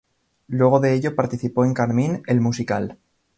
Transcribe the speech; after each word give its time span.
Luego 0.47 0.79
de 0.79 0.95
ello 0.95 1.15
participó 1.15 1.63
en 1.63 1.75
"Carmín, 1.75 2.23
el 2.25 2.41
musical". 2.41 2.97